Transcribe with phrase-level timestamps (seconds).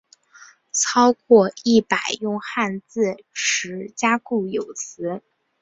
[0.71, 5.21] 超过一百用汉字词加固有词。